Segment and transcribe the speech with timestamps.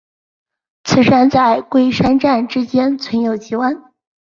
[0.83, 3.83] 此站与桂山站之间存有急弯。